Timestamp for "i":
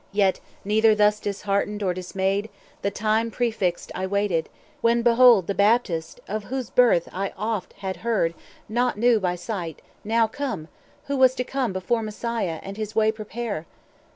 3.93-4.07, 7.13-7.33